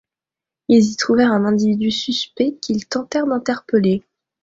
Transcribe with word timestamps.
Ils 0.67 0.83
y 0.83 0.95
trouvèrent 0.95 1.31
un 1.31 1.45
individu 1.45 1.91
suspect 1.91 2.55
qu'ils 2.59 2.87
tentèrent 2.87 3.27
d'interpeller. 3.27 4.03